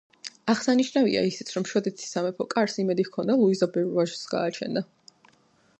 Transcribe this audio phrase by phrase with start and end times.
[0.51, 4.87] აღსანიშნავია ისიც, რომ შვედეთის სამეფო კარს იმედი ჰქონდა ლუიზა ბევრ ვაჟს გააჩენდა.